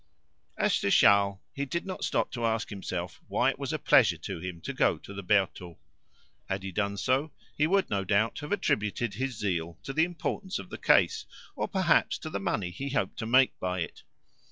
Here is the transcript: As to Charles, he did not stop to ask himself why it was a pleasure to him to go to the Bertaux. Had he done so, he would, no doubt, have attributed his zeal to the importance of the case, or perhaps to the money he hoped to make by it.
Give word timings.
As 0.57 0.79
to 0.79 0.89
Charles, 0.89 1.37
he 1.53 1.63
did 1.63 1.85
not 1.85 2.03
stop 2.03 2.31
to 2.31 2.43
ask 2.43 2.69
himself 2.71 3.21
why 3.27 3.51
it 3.51 3.59
was 3.59 3.71
a 3.71 3.77
pleasure 3.77 4.17
to 4.17 4.39
him 4.39 4.59
to 4.61 4.73
go 4.73 4.97
to 4.97 5.13
the 5.13 5.21
Bertaux. 5.21 5.77
Had 6.49 6.63
he 6.63 6.71
done 6.71 6.97
so, 6.97 7.31
he 7.55 7.67
would, 7.67 7.87
no 7.91 8.03
doubt, 8.03 8.39
have 8.39 8.51
attributed 8.51 9.13
his 9.13 9.37
zeal 9.37 9.77
to 9.83 9.93
the 9.93 10.03
importance 10.03 10.57
of 10.57 10.71
the 10.71 10.79
case, 10.79 11.27
or 11.55 11.67
perhaps 11.67 12.17
to 12.17 12.31
the 12.31 12.39
money 12.39 12.71
he 12.71 12.89
hoped 12.89 13.17
to 13.19 13.27
make 13.27 13.59
by 13.59 13.81
it. 13.81 14.01